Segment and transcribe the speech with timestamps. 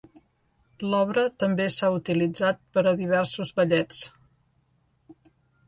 [0.93, 4.03] L'obra també s'ha utilitzat per a diversos ballets.